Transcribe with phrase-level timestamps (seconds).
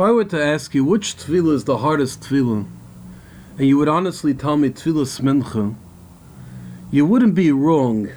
[0.00, 2.66] If I were to ask you which tefillah is the hardest tefillah,
[3.58, 5.74] and you would honestly tell me tefillah smincha,
[6.90, 8.08] you wouldn't be wrong.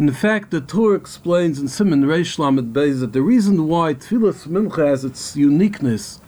[0.00, 4.34] In fact, the Torah explains in Siman Reish Lamed Beis that the reason why tefillah
[4.34, 6.20] smincha has its uniqueness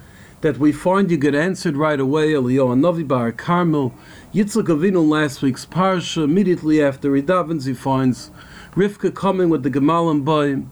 [0.43, 3.93] that we find you get answered right away, Eliyahu Navi Bar Carmel,
[4.33, 8.31] Yitzchak Avinu last week's parsha, immediately after he he finds
[8.77, 10.69] Rivka coming with the Gemal and Boim.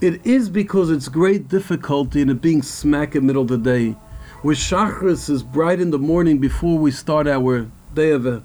[0.00, 3.58] It is because it's great difficulty in it being smack in the middle of the
[3.58, 3.90] day,
[4.40, 8.40] where Shachris is bright in the morning before we start our day of uh,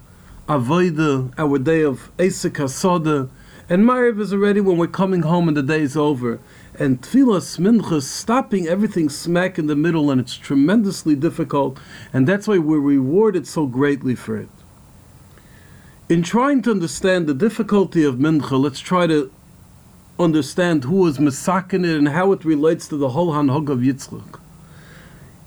[0.50, 3.30] Avodah, our day of Esek HaSoda,
[3.70, 6.40] and Ma'ariv is already when we're coming home and the day is over.
[6.78, 11.78] And tefillah mincha stopping everything smack in the middle, and it's tremendously difficult,
[12.12, 14.50] and that's why we're rewarded so greatly for it.
[16.10, 19.32] In trying to understand the difficulty of mincha, let's try to
[20.18, 24.40] understand who is masakin it and how it relates to the whole hanhog of Yitzchak.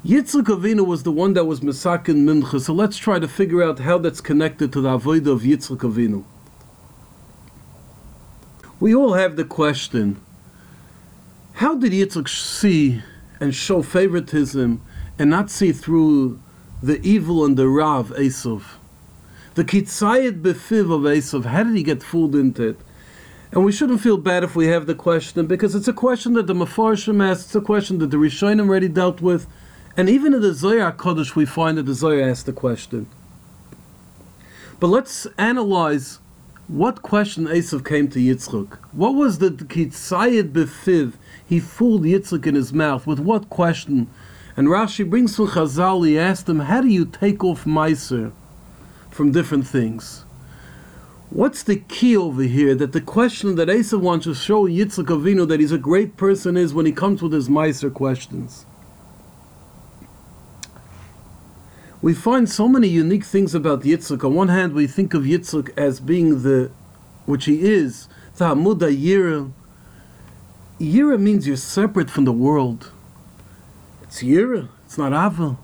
[0.05, 3.79] Yitzchak Avinu was the one that was masakin mincha, so let's try to figure out
[3.79, 6.23] how that's connected to the avodah of Yitzchak Avinu.
[8.79, 10.21] We all have the question
[11.53, 13.01] how did Yitzchak see
[13.41, 14.81] and show favoritism
[15.17, 16.39] and not see through
[16.81, 18.63] the evil and the Rav Esav?
[19.55, 22.79] The Kitzayit Befiv of Esav, how did he get fooled into it?
[23.51, 26.47] And we shouldn't feel bad if we have the question because it's a question that
[26.47, 29.47] the Mefarshim asked, it's a question that the Rishonim already dealt with,
[29.97, 33.07] and even in the Zohar Kodesh we find that the Zohar asked the question.
[34.79, 36.19] But let's analyze
[36.67, 38.77] what question Esav came to Yitzchak.
[38.91, 41.13] What was the Kitzayit Befiv
[41.49, 43.07] he fooled Yitzchak in his mouth.
[43.07, 44.07] With what question?
[44.55, 48.31] And Rashi brings from Chazal, he asked him, How do you take off Meiser
[49.09, 50.25] from different things?
[51.31, 55.47] What's the key over here that the question that Asa wants to show Yitzchak Avinu
[55.47, 58.65] that he's a great person is when he comes with his Meiser questions?
[62.01, 64.23] We find so many unique things about Yitzchak.
[64.23, 66.71] On one hand, we think of Yitzchak as being the,
[67.27, 68.07] which he is,
[68.37, 69.51] the Hamuda Yira,
[70.79, 72.91] Yira means you're separate from the world.
[74.01, 75.59] It's Yira, it's not Avil.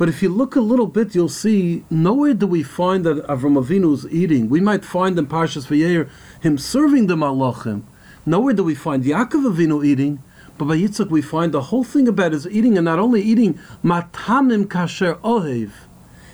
[0.00, 3.62] But if you look a little bit, you'll see nowhere do we find that Avram
[3.62, 4.48] Avinu is eating.
[4.48, 6.08] We might find in Parshas Vayeira
[6.40, 7.82] him serving the Malachim.
[8.24, 10.22] Nowhere do we find Yaakov Avinu eating,
[10.56, 13.60] but by Yitzchak we find the whole thing about his eating, and not only eating,
[13.84, 15.70] matanim kasher ohev.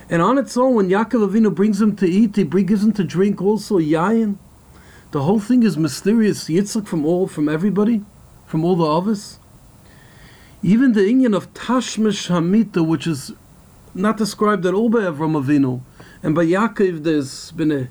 [0.09, 3.03] And on its own, when Yaakov Avinu brings him to eat, he gives him to
[3.03, 4.37] drink also yayin.
[5.11, 6.45] The whole thing is mysterious.
[6.45, 8.05] Yitzchak from all, from everybody,
[8.47, 9.41] from all the others.
[10.63, 13.33] Even the Indian of Tashmish Hamita, which is
[13.97, 15.83] not described at all by Avram Avinu,
[16.23, 17.89] and by Yaakov, there's been a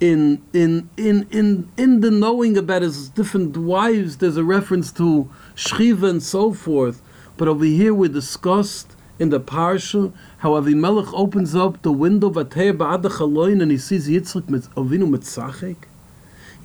[0.00, 5.30] in in in in in the knowing about his different wives, there's a reference to
[5.54, 7.00] Shchiva and so forth.
[7.36, 12.36] But over here, we discussed in the parsha how Avimelech opens up the window of
[12.36, 15.76] and he sees Yitzchak Avinu mitzachik.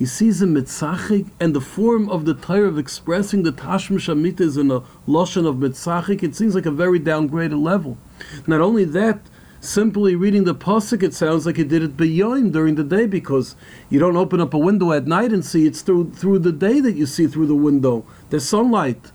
[0.01, 4.41] He sees him mitzachik, and the form of the Torah of expressing the Tashmish Amit
[4.41, 6.23] is in a lotion of mitzachik.
[6.23, 7.99] It seems like a very downgraded level.
[8.47, 9.19] Not only that,
[9.59, 13.55] simply reading the pasuk, it sounds like he did it beyond during the day because
[13.91, 15.67] you don't open up a window at night and see.
[15.67, 18.03] It's through through the day that you see through the window.
[18.31, 19.11] There's sunlight,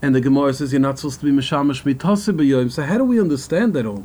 [0.00, 2.70] and the Gemara says you're not supposed to be mishamash mitasi.
[2.70, 4.04] So how do we understand that all?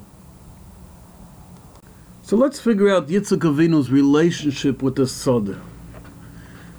[2.23, 5.61] So let's figure out Yitzchak Avinu's relationship with the Soda.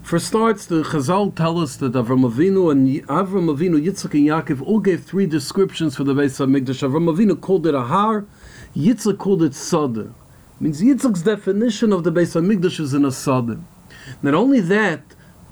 [0.07, 4.65] For starts, the Chazal tell us that Avram Avinu and Avram Avinu, Yitzchak and Yaakov
[4.65, 6.89] all gave three descriptions for the Beis Hamikdash.
[6.89, 8.25] Avram Avinu called it a har,
[8.77, 10.15] Yitzchak called it sada.
[10.61, 13.59] Means Yitzchak's definition of the Beis Hamikdash is in a sada.
[14.23, 15.03] Not only that,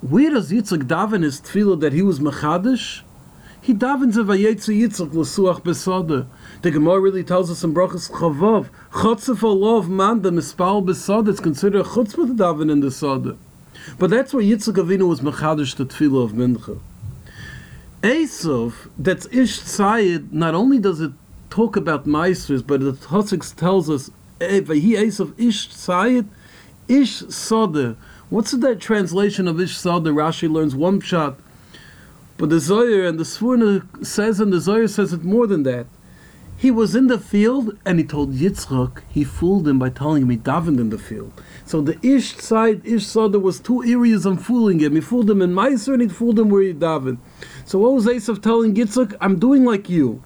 [0.02, 3.02] where does Yitzchak daven his tefillah that he was machadish?
[3.60, 6.28] He davens a vayetze Yitzchak l'suach besada.
[6.62, 11.30] The Gemara really tells us in Brachas Chavav, Chotzef alav man the mispal besada.
[11.30, 13.36] It's considered a chutzpah to daven in the sada.
[13.98, 16.80] But that's why Yitzchak Avinu was mechadish the tefillah of Mincha.
[18.02, 21.12] Esav, that's Ish Tzayid, not only does it
[21.48, 24.10] talk about Meisters, but the Tosik tells us,
[24.40, 26.26] he Esav Ish Tzayid,
[26.88, 27.96] Ish Sode.
[28.28, 30.04] What's that translation of Ish Sode?
[30.04, 31.38] Rashi learns one shot.
[32.36, 35.86] But the Zohar and the Sforno says, and the Zohar says it more than that.
[36.64, 40.30] He was in the field and he told Yitzchak, he fooled him by telling him
[40.30, 41.30] he davened in the field.
[41.66, 44.94] So the Ish side, Ish saw there was two areas of fooling him.
[44.94, 47.18] He fooled him in Meiser and he fooled him where he davened.
[47.66, 49.14] So what was Esav telling Yitzchak?
[49.20, 50.22] I'm doing like you.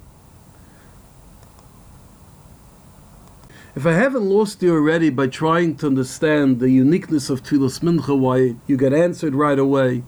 [3.75, 8.17] If I haven't lost you already by trying to understand the uniqueness of Tfilas Mincha,
[8.17, 10.05] why you get answered right away,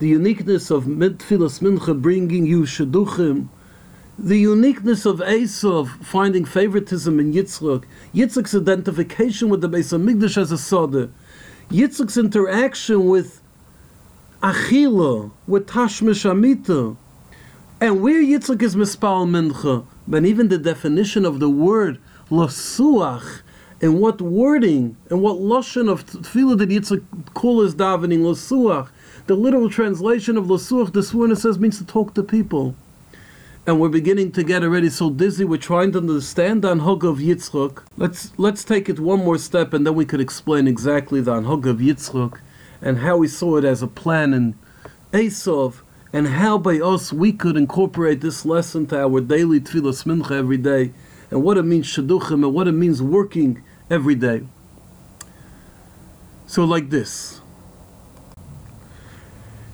[0.00, 3.48] the uniqueness of Tfilas Mincha bringing you Shaduchim,
[4.18, 10.52] the uniqueness of Esav finding favoritism in Yitzchak, Yitzchak's identification with the Beis Hamikdash as
[10.52, 11.10] a Soda,
[11.70, 13.42] Yitzchak's interaction with
[14.42, 16.94] Achila, with Tashmish Amita,
[17.80, 21.98] and where Yitzchak is Mispal Mincha, but even the definition of the word
[22.30, 23.42] Lasuach,
[23.80, 28.88] and what wording and what lashon of tefillah did Yitzchak call his davening Lasuach.
[29.26, 32.76] The literal translation of Lasuach, the Sforno says, means to talk to people
[33.66, 35.44] and we're beginning to get already so dizzy.
[35.44, 37.84] We're trying to understand the Anhog of Yitzchok.
[37.96, 41.66] Let's let's take it one more step, and then we could explain exactly the Anhog
[41.66, 42.40] of Yitzchok
[42.80, 44.58] and how we saw it as a plan in
[45.12, 45.82] Esav,
[46.12, 50.56] and how by us we could incorporate this lesson to our daily tefillah mincha every
[50.56, 50.92] day,
[51.30, 54.42] and what it means shaduchim, and what it means working every day.
[56.46, 57.41] So, like this.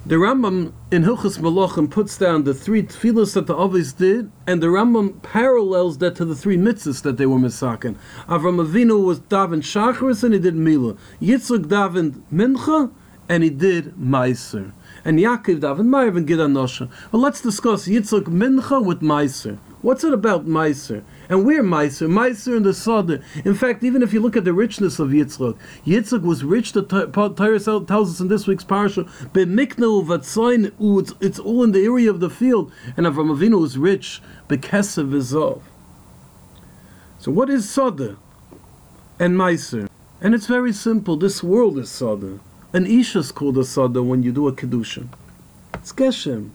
[0.08, 4.62] The Rambam in Hilchas Malachim puts down the three tefillas that the Avis did, and
[4.62, 7.98] the Rambam parallels that to the three mitzvahs that they were misaken.
[8.26, 10.96] Avram Avinu was daven shacharis and he did milah.
[11.20, 12.90] Yitzchak davened mincha
[13.28, 14.72] and he did meiser.
[15.04, 16.90] And Yaakov davened ma'av and gid anosha.
[17.12, 19.58] Well, let's discuss Yitzchak mincha with meiser.
[19.82, 21.04] What's it about meiser?
[21.28, 23.20] And we're Meiser, Meiser in the Sada.
[23.44, 26.82] In fact, even if you look at the richness of Yitzchak, Yitzchak was rich, the
[26.82, 32.30] Torah tells us in this week's parasha, it's, it's all in the area of the
[32.30, 32.72] field.
[32.96, 35.60] And Avram Avinu was rich, B'kesev v'zov.
[37.18, 38.16] So what is Sada
[39.18, 39.90] and Meiser?
[40.22, 41.16] And it's very simple.
[41.16, 42.40] This world is Sada.
[42.72, 45.08] An Isha is called a Sada when you do a Kedushin.
[45.74, 46.50] It's Geshem.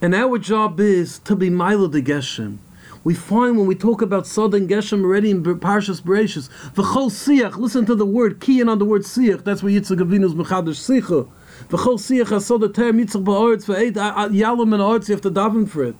[0.00, 2.58] And our job is to be Milo de Geshem
[3.04, 7.56] we find when we talk about Sod and Geshem already in Parshas Bereshis, V'chol Siach,
[7.56, 11.28] listen to the word, kiyin on the word Siach, that's where Yitzchak Avinu's Mechadash Sicha.
[11.68, 15.84] V'chol Siach HaSod HaTer Yitzchak Ba'oretz V'eit Yalam and Oretz, you have to daven for
[15.84, 15.96] it.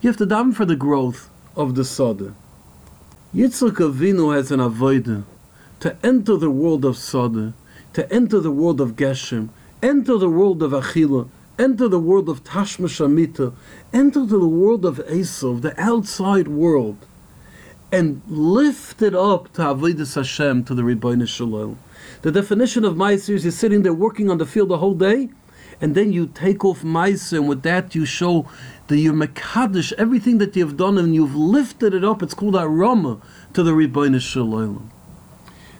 [0.00, 2.34] You have to daven for the growth of the Sod.
[3.34, 5.24] Yitzchak Avinu has an avodah
[5.80, 7.52] to enter the world of Sod,
[7.92, 9.50] to enter the world of Geshem,
[9.82, 11.28] enter the world of Achila,
[11.58, 13.54] enter the world of Tashma Shamita,
[13.92, 17.06] enter the world of Esav, the outside world,
[17.92, 21.76] and lift it up to Avodah Hashem, to the Shel Olam.
[22.22, 25.30] The definition of Meiser is you're sitting there working on the field the whole day,
[25.80, 28.48] and then you take off Meiser, and with that you show
[28.88, 32.22] that you're Mekadosh, everything that you've done, and you've lifted it up.
[32.22, 33.20] It's called Arama
[33.52, 34.88] to the Shel Olam.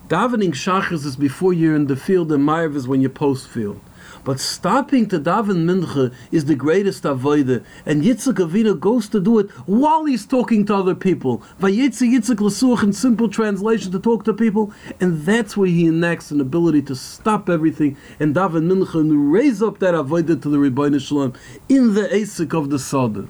[0.09, 3.81] Davening Shachas is before you're in the field, and Ma'ariv is when you're post field.
[4.25, 9.39] But stopping to daven mincha is the greatest avodah, and Yitzchak Avinu goes to do
[9.39, 11.43] it while he's talking to other people.
[11.61, 16.31] Vayitzi Yitzchak Lasuch in simple translation to talk to people, and that's where he enacts
[16.31, 20.99] an ability to stop everything and daven mincha and raise up that avodah to the
[20.99, 21.37] Shel Olam
[21.69, 23.29] in the Asik of the Sada.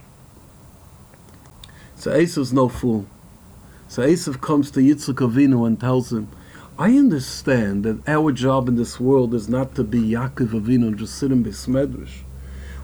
[1.96, 3.06] So Esav's no fool.
[3.88, 6.28] So Esav comes to Yitzchak Avinu and tells him,
[6.76, 10.98] I understand that our job in this world is not to be Yaakov Avinu and
[10.98, 12.24] just sit in Besmedrish.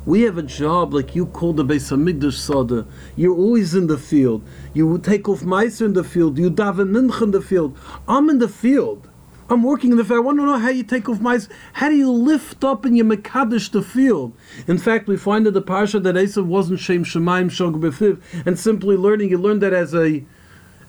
[0.07, 2.87] We have a job like you call the Beis Hamikdash Sada.
[3.17, 4.45] You're always in the field.
[4.75, 6.39] You take off Meiser in the field.
[6.39, 7.77] You daven Mincha in the field.
[8.07, 9.09] I'm in the field.
[9.49, 10.19] I'm working in the field.
[10.19, 11.51] I want to know how you take off Meiser.
[11.73, 14.37] How do you lift up in your Mekadesh the field?
[14.69, 18.57] In fact, we find in the Parsha that Esav wasn't Shem Shemaim Shog Befiv, and
[18.57, 20.25] simply learning, you learn that as a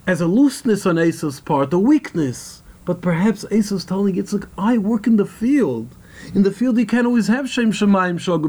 [0.06, 2.62] as a looseness on Esav's part, a weakness.
[2.84, 5.96] But perhaps Esau's telling Yitzchak, I work in the field.
[6.34, 8.48] In the field you can't always have Shem Shemayim Shogu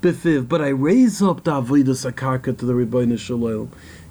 [0.00, 3.68] Befiv, but I raise up the Avodah Sakarka to the Shel Olam.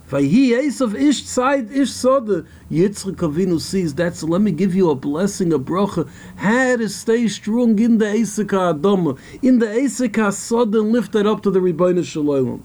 [0.10, 2.46] Vayhi Esav Ish Tzayid Ish Soda.
[2.70, 6.08] Yitzchak Avinu sees that, so let me give you a blessing, a bracha.
[6.36, 11.26] How to stay strong in the Esika Adama, in the Esika Soda, and lift that
[11.26, 12.62] up to the Shel Olam.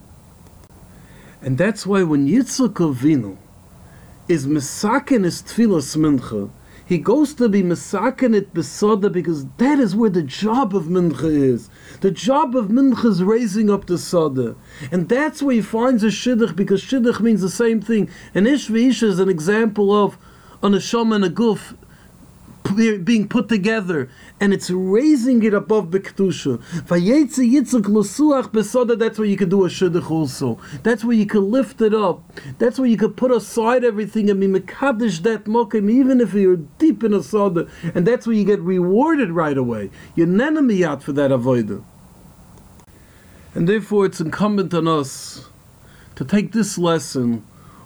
[1.40, 3.36] And that's why when Yitzchak Avinu
[4.28, 6.50] is Mesaken is Tfilas Mincha,
[6.86, 11.68] he goes to be Mesakenit Besoda because that is where the job of Mincha is.
[12.00, 14.54] The job of Mincha is raising up the Soda.
[14.92, 18.08] And that's where he finds a Shidduch because Shidduch means the same thing.
[18.34, 20.16] And Ish is an example of
[20.62, 21.76] an Asham and a Guf
[22.76, 24.08] being put together,
[24.40, 25.90] and it's raising it above
[27.86, 30.58] Losuach Besoda, that's where you can do a Shidduch also.
[30.82, 32.22] That's where you can lift it up.
[32.58, 36.56] That's where you can put aside everything and be Mekadosh that Mokim, even if you're
[36.56, 37.68] deep in a Soda.
[37.94, 39.90] And that's where you get rewarded right away.
[40.14, 41.82] You're nenamiyat for that avoider.
[43.54, 45.48] And therefore, it's incumbent on us
[46.16, 47.44] to take this lesson,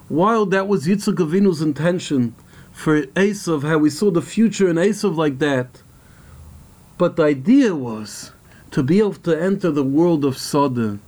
[0.09, 2.35] while that was Yitzchak Avinu's intention,
[2.81, 5.83] for Esav, how we saw the future in Esav like that.
[6.97, 8.31] But the idea was
[8.71, 10.99] to be able to enter the world of Sodom,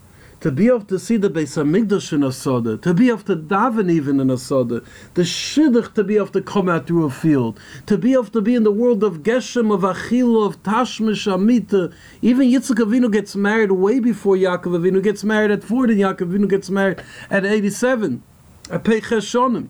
[0.42, 3.36] to be able to see the Beis Hamikdash in a soda, to be able to
[3.36, 4.84] daven even in a soda,
[5.16, 8.42] the shidduch to be able to come out through a field, to be able to
[8.42, 11.92] be in the world of Geshem, of Achila, of Tashmish, Amita.
[12.22, 16.32] Even Yitzchak Avinu gets married way before Yaakov Avinu gets married at 40, and Yaakov
[16.32, 17.02] Avinu gets married
[17.32, 18.22] at 87,
[18.70, 19.70] at Peiches Shonim.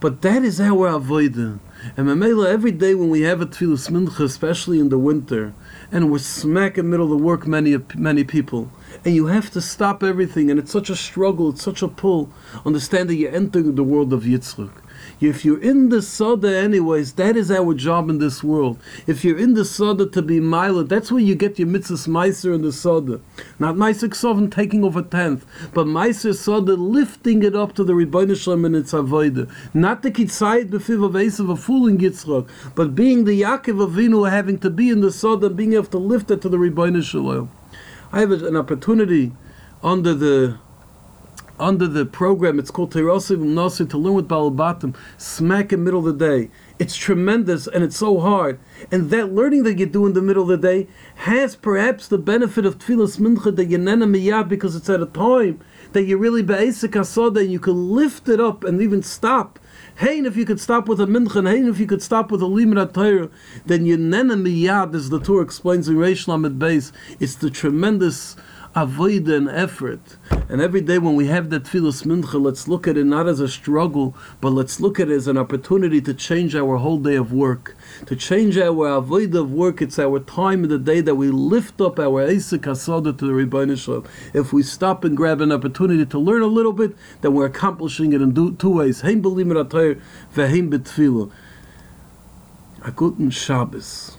[0.00, 1.58] But that is our avodah.
[1.94, 5.52] And Mamela, every day when we have a tefillah mincha, especially in the winter,
[5.92, 8.70] and we're smack in the middle of the work, many many people,
[9.04, 12.30] and you have to stop everything, and it's such a struggle, it's such a pull.
[12.64, 14.72] Understand that you're entering the world of Yitzchak.
[15.20, 18.78] If you're in the Sada anyways, that is our job in this world.
[19.06, 22.54] If you're in the Sada to be Mila, that's where you get your mitzvahs Meiser
[22.54, 23.20] in the Sada.
[23.58, 28.36] Not Meiser Ksovin taking over tenth, but Meiser Sada lifting it up to the Rebbeinu
[28.36, 29.50] Shalom and its Avodah.
[29.74, 34.58] Not the Kitzayit Befiv of Esav, a fooling Yitzchak, but being the Yaakov Avinu, having
[34.58, 37.50] to be in the Sada being able to lift it to the Rebbeinu Shalom.
[38.12, 39.32] I have an opportunity
[39.82, 40.58] under the
[41.60, 42.58] under the program.
[42.58, 46.50] It's called Teirosiv Nasir to learn with Balabatim, smack in middle of the day.
[46.78, 48.58] It's tremendous and it's so hard.
[48.90, 52.18] And that learning that you do in the middle of the day has perhaps the
[52.18, 55.60] benefit of Tfilas Mincha that Yenena Miyah because it's at a time
[55.92, 59.58] that you really Be'esik Asoda and you can lift it up and even stop.
[59.96, 62.42] Hey, if you could stop with a mincha, and hey, if you could stop with
[62.42, 63.28] a limud Torah,
[63.66, 68.36] then Yenena Miyad, as the Torah explains in Reish Lamed Beis, it's the tremendous
[68.74, 70.16] avoid and effort.
[70.48, 73.40] And every day when we have that tefillas mincha, let's look at it not as
[73.40, 77.16] a struggle, but let's look at it as an opportunity to change our whole day
[77.16, 77.76] of work.
[78.06, 81.80] To change our avoid of work, it's our time of the day that we lift
[81.80, 84.06] up our Isaac Hasada to the Rebbeinu Shalom.
[84.34, 88.12] If we stop and grab an opportunity to learn a little bit, then we're accomplishing
[88.12, 89.00] it in two ways.
[89.00, 90.00] Heim belimit atayr,
[90.34, 91.30] veheim betfilah.
[92.82, 94.16] A guten Shabbos.